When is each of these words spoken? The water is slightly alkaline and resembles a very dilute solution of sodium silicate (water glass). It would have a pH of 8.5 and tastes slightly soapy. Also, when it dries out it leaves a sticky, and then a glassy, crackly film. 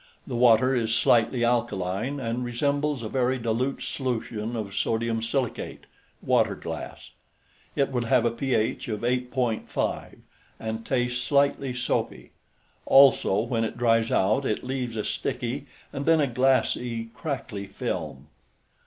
The 0.25 0.35
water 0.35 0.73
is 0.73 0.95
slightly 0.95 1.45
alkaline 1.45 2.19
and 2.19 2.43
resembles 2.43 3.03
a 3.03 3.07
very 3.07 3.37
dilute 3.37 3.83
solution 3.83 4.55
of 4.55 4.73
sodium 4.73 5.21
silicate 5.21 5.83
(water 6.23 6.55
glass). 6.55 7.11
It 7.75 7.91
would 7.91 8.05
have 8.05 8.25
a 8.25 8.31
pH 8.31 8.87
of 8.87 9.01
8.5 9.01 10.15
and 10.59 10.83
tastes 10.83 11.21
slightly 11.23 11.75
soapy. 11.75 12.31
Also, 12.87 13.41
when 13.41 13.63
it 13.63 13.77
dries 13.77 14.09
out 14.11 14.43
it 14.43 14.63
leaves 14.63 14.95
a 14.97 15.03
sticky, 15.05 15.67
and 15.93 16.07
then 16.07 16.19
a 16.19 16.25
glassy, 16.25 17.11
crackly 17.13 17.67
film. 17.67 18.25